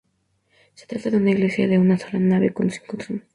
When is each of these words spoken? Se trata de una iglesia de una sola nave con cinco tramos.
Se 0.73 0.87
trata 0.87 1.11
de 1.11 1.17
una 1.17 1.29
iglesia 1.29 1.67
de 1.67 1.77
una 1.77 1.95
sola 1.95 2.17
nave 2.17 2.53
con 2.55 2.71
cinco 2.71 2.97
tramos. 2.97 3.21